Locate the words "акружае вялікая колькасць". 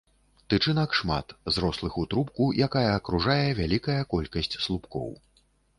2.99-4.55